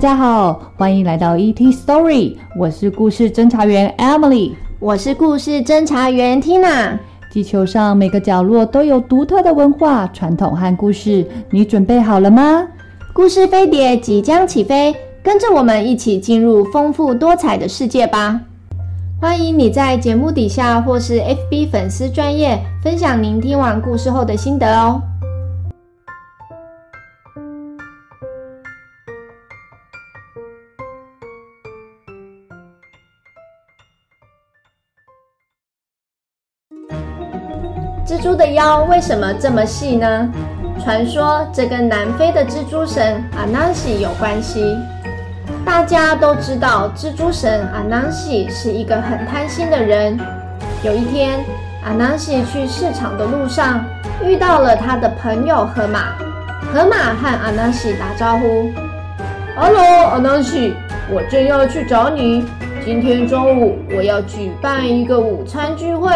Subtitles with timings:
[0.00, 6.98] 家好，欢迎来到 ET Story，我是故事侦查员 Emily，我是故事侦查员 Tina。
[7.30, 12.66] 地球上每个角落都有独特的文化、传统和故事，你准备好了吗？
[13.12, 18.40] 故事飞碟即将起飞，跟着我们一起进入丰富多彩的世界吧！
[19.20, 25.02] 欢迎你在节目底下或是 FB 粉丝专页分享您听完故事后的心得哦。
[38.10, 40.28] 蜘蛛的腰为什么这么细呢？
[40.82, 44.76] 传说这跟南非的蜘蛛神阿南西有关系。
[45.64, 50.18] 大家都知道，蜘蛛神阿南西是一个很贪心的人。
[50.82, 51.38] 有一天，
[51.84, 53.84] 阿南西去市场的路上
[54.24, 56.06] 遇到了他的朋友河马。
[56.74, 58.72] 河马和阿南西打招呼
[59.54, 60.74] ：“Hello，阿南西，
[61.12, 62.44] 我正要去找你。
[62.84, 66.10] 今天中午我要举办一个午餐聚会，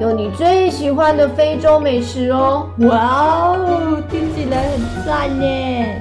[0.00, 6.00] 有你最喜欢的非洲美食哦。”哇哦，听起来很赞耶！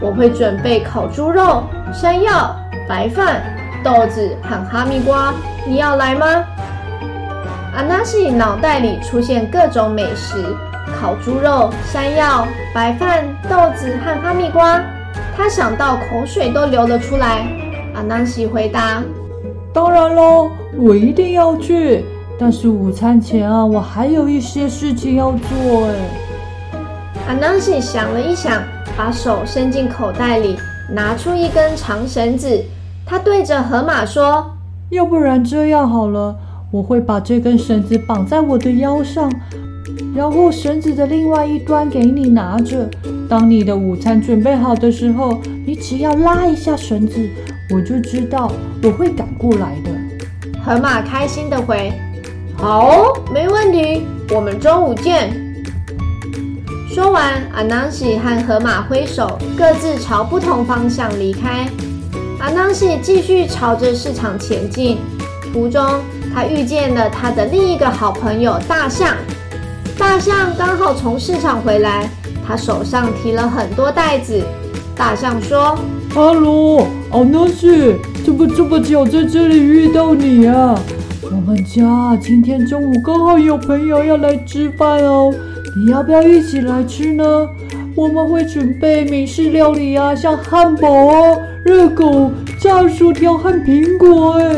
[0.00, 1.62] 我会准备烤猪肉。
[1.92, 2.56] 山药、
[2.88, 3.40] 白饭、
[3.84, 5.32] 豆子和哈密瓜，
[5.66, 6.26] 你要来吗？
[7.74, 10.36] 阿纳西脑袋里出现各种美食：
[11.00, 14.80] 烤猪肉、山药、白饭、豆子和哈密瓜。
[15.36, 17.46] 他想到口水都流了出来。
[17.94, 19.02] 阿纳西回答
[19.72, 22.04] ：“当然喽，我一定要去。
[22.38, 28.62] 但是午餐前啊，我还有一些事情要做。”哎，阿纳西想了一想，
[28.96, 30.56] 把手伸进口袋里。
[30.92, 32.62] 拿出一根长绳子，
[33.06, 34.44] 他对着河马说
[34.90, 36.36] ：“要不然这样好了，
[36.70, 39.32] 我会把这根绳子绑在我的腰上，
[40.14, 42.90] 然后绳子的另外一端给你拿着。
[43.26, 47.26] 当你的午餐准备好的时候，你只要拉一下绳子，
[47.72, 48.52] 我就知道
[48.82, 49.90] 我会赶过来的。”
[50.64, 51.92] 河马开心的回
[52.56, 55.32] ：“好，没问题，我们中午见。”
[56.94, 61.66] 说完，阿南西和河马挥手，各自朝不同方向离开。
[62.38, 64.98] 阿南西继续朝着市场前进，
[65.52, 65.82] 途中
[66.34, 69.16] 他遇见了他的另一个好朋友大象。
[69.98, 72.10] 大象刚好从市场回来，
[72.46, 74.42] 他手上提了很多袋子。
[74.94, 75.78] 大象说
[76.14, 80.74] ：“哈喽，阿南西，怎么这么巧在这里遇到你啊？
[81.22, 85.30] 我们家今天中午刚好有朋友要来吃饭哦。”
[85.76, 87.24] 你要不要一起来吃呢？
[87.94, 94.38] 我们会准备美式料理啊，像汉堡啊、热狗、炸薯条和苹果。
[94.38, 94.56] 哎，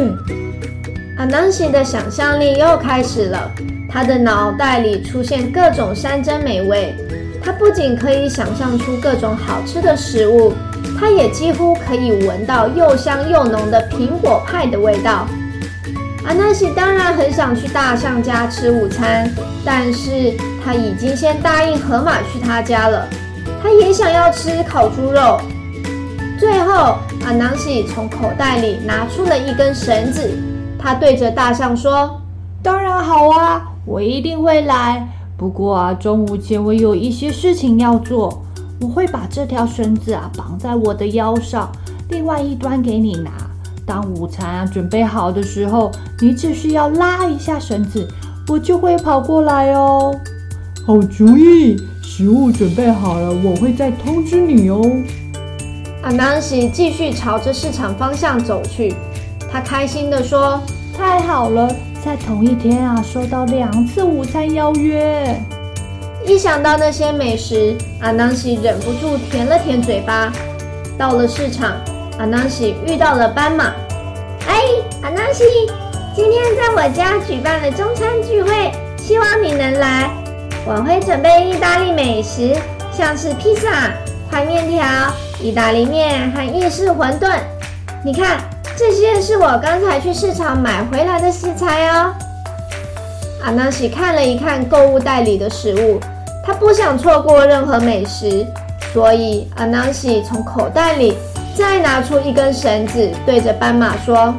[1.18, 3.50] 阿南西的想象力又开始了，
[3.88, 6.94] 他的脑袋里出现各种山珍美味。
[7.42, 10.52] 他不仅可以想象出各种好吃的食物，
[10.98, 15.26] 他也几乎可以闻到又香又浓的苹果派的味道。
[16.26, 19.30] 阿南西当然很想去大象家吃午餐，
[19.64, 20.34] 但是
[20.64, 23.06] 他已经先答应河马去他家了。
[23.62, 25.38] 他也想要吃烤猪肉。
[26.38, 30.30] 最后，阿南西从口袋里拿出了一根绳子，
[30.78, 32.20] 他对着大象说
[32.62, 35.06] ：“当然好啊，我一定会来。
[35.36, 38.43] 不过啊，中午前我有一些事情要做，
[38.80, 41.70] 我会把这条绳子啊绑在我的腰上，
[42.10, 43.30] 另外一端给你拿。”
[43.86, 48.08] 当午餐啊准备好的时候，你只需要拉一下绳子，
[48.48, 50.14] 我就会跑过来哦。
[50.86, 54.80] 好主意，食物准备好了，我会再通知你哦。
[56.02, 58.94] 阿南西继续朝着市场方向走去，
[59.50, 60.60] 他开心地说
[60.96, 61.70] ：“太好了，
[62.02, 65.38] 在同一天啊收到两次午餐邀约。”
[66.26, 70.32] 一想到那些美食，阿南西忍不住舔了舔嘴巴。
[70.98, 71.76] 到了市场。
[72.16, 73.74] 阿南西遇到了斑马。
[74.46, 74.62] 哎，
[75.02, 75.44] 阿南西，
[76.14, 80.08] 今天在我家举办了中餐聚会，希望你能来。
[80.64, 82.54] 我会准备意大利美食，
[82.92, 83.90] 像是披萨、
[84.30, 84.86] 宽面条、
[85.42, 87.36] 意大利面和意式馄饨。
[88.04, 88.38] 你看，
[88.76, 92.14] 这些是我刚才去市场买回来的食材哦。
[93.42, 95.98] 阿南西看了一看购物袋里的食物，
[96.44, 98.46] 他不想错过任何美食，
[98.92, 101.16] 所以阿南西从口袋里。
[101.56, 104.34] 再拿出一根绳子，对着斑马说：“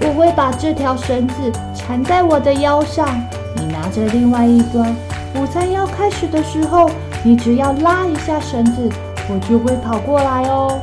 [0.00, 1.34] 我会把这条绳子
[1.74, 3.06] 缠在我的腰上，
[3.54, 4.96] 你拿着另外一端。
[5.34, 6.88] 午餐要开始的时候，
[7.22, 8.88] 你只要拉一下绳子，
[9.28, 10.80] 我就会跑过来哦。”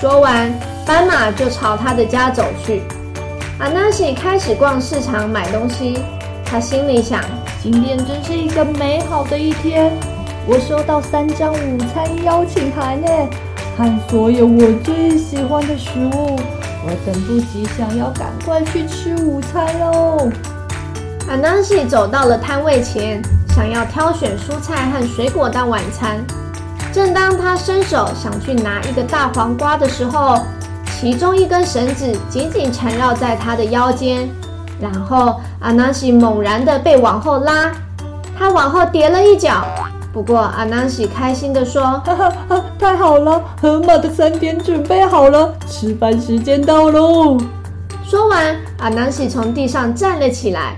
[0.00, 0.48] 说完，
[0.86, 2.84] 斑马就朝他的家走去。
[3.58, 5.98] 阿纳西开始逛市场买东西，
[6.44, 7.20] 他心里想
[7.60, 9.92] ：“今天真是一个美好的一天，
[10.46, 13.28] 我收到三张午餐邀请函耶。”
[13.76, 16.36] 和所有我最喜欢的食物，
[16.84, 20.30] 我等不及想要赶快去吃午餐喽。
[21.28, 26.24] 阿南西走到了摊位前，想要挑选蔬菜和水果当晚餐。
[26.92, 30.38] 正当他伸手想去拿一个大黄瓜的时候，
[31.00, 34.28] 其中一根绳子紧紧缠绕在他的腰间，
[34.80, 37.72] 然后阿南西猛然的被往后拉，
[38.38, 39.64] 他往后跌了一脚。
[40.12, 47.36] 不过阿南西开心地说：“哈哈哈，太好了，河马的餐点准备好了，吃饭时间到喽！”
[48.02, 50.76] 说完，阿南西从地上站了起来。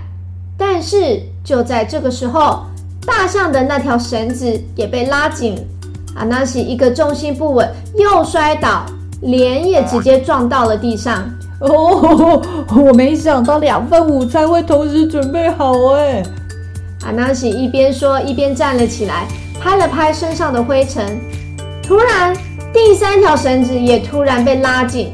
[0.57, 2.65] 但是就在这个时候，
[3.05, 5.55] 大象的那条绳子也被拉紧，
[6.13, 8.85] 阿南西一个重心不稳，又摔倒，
[9.21, 11.23] 脸也直接撞到了地上。
[11.59, 12.41] 哦，
[12.75, 16.23] 我没想到两份午餐会同时准备好哎。
[17.05, 19.27] 阿南西一边说一边站了起来，
[19.59, 21.19] 拍了拍身上的灰尘。
[21.81, 22.35] 突然，
[22.73, 25.11] 第三条绳子也突然被拉紧，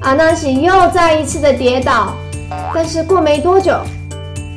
[0.00, 2.14] 阿南西又再一次的跌倒。
[2.74, 3.72] 但是过没多久，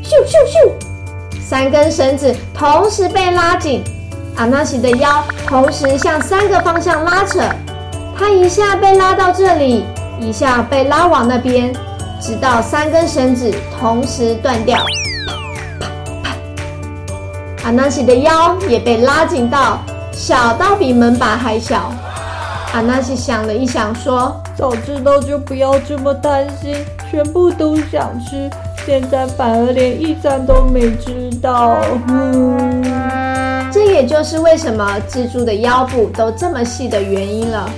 [0.03, 3.83] 咻咻咻，三根绳子同时被拉紧，
[4.35, 7.41] 阿南西的腰同时向三个方向拉扯，
[8.17, 9.85] 他一下被拉到这里，
[10.19, 11.73] 一下被拉往那边，
[12.21, 14.77] 直到三根绳子同时断掉。
[17.63, 19.79] 阿南西的腰也被拉紧到
[20.11, 21.93] 小到比门把还小。
[22.73, 26.75] 阿南西想了一想，说：“早知道就不要这么贪心，
[27.09, 28.49] 全部都想吃，
[28.85, 31.77] 现在反而连一餐都没吃到。”
[32.09, 37.69] 嗯，这也就是为什么蜘蛛的腰部都这么细的原因了。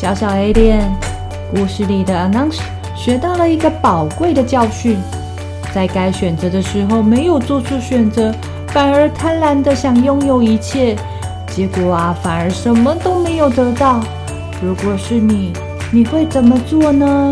[0.00, 0.90] 小小 A 店，
[1.54, 2.60] 故事里的 Announce
[2.96, 4.96] 学到了一个宝贵的教训。
[5.74, 8.32] 在该选择的时候没有做出选择，
[8.68, 10.96] 反而贪婪的想拥有一切，
[11.48, 14.00] 结果啊，反而什么都没有得到。
[14.62, 15.52] 如果是你，
[15.92, 17.30] 你会怎么做呢？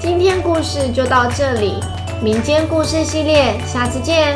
[0.00, 1.74] 今天故事就到这里，
[2.22, 4.34] 民间故事系列，下次见。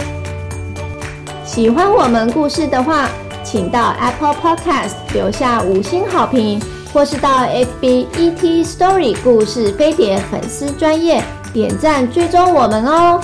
[1.43, 3.09] 喜欢我们故事的话，
[3.43, 6.61] 请到 Apple Podcast 留下五星好评，
[6.93, 11.23] 或是到 FB ET Story 故事飞碟粉丝专业。
[11.53, 13.21] 点赞追踪我们哦！